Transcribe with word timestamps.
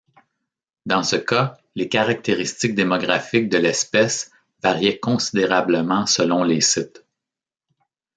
Dans 0.87 1.03
ce 1.03 1.15
cas, 1.15 1.59
les 1.75 1.87
caractéristiques 1.87 2.73
démographiques 2.73 3.49
de 3.49 3.59
l'espèce 3.59 4.31
variaient 4.63 4.97
considérablement 4.99 6.07
selon 6.07 6.43
les 6.43 6.59
sites. 6.61 7.05